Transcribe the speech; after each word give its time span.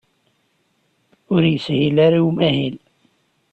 Ur 1.33 1.41
yeshil 1.51 1.97
ara 2.05 2.17
i 2.21 2.25
umahil 2.27 2.75